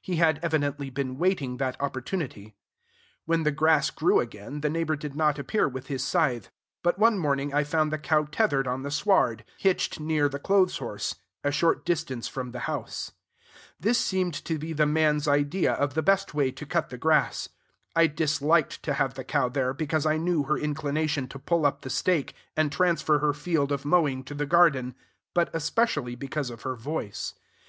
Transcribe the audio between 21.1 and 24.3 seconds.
to pull up the stake, and transfer her field of mowing